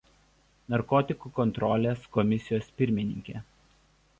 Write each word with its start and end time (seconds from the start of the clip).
Narkotikų 0.73 1.31
kontrolės 1.35 2.07
komisijos 2.17 2.73
pirmininkė. 2.81 3.45